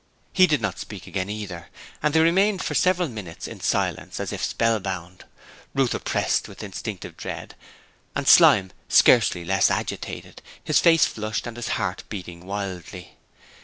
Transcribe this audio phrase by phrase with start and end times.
[0.33, 1.67] He did not speak again either,
[2.01, 5.25] and they remained for several minutes in silence, as if spellbound,
[5.75, 7.53] Ruth oppressed with instinctive dread,
[8.15, 13.15] and Slyme scarcely less agitated, his face flushed and his heart beating wildly.